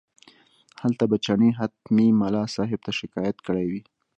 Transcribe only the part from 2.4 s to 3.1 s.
صاحب ته